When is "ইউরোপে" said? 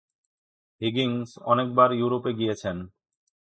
1.93-2.31